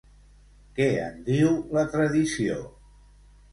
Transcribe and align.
Què 0.79 0.87
en 1.01 1.19
diu 1.29 1.53
la 1.77 1.85
tradició? 1.93 2.59